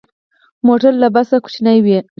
موټر 0.67 0.93
له 1.01 1.07
بس 1.15 1.29
کوچنی 1.43 1.77
وي. 1.85 1.97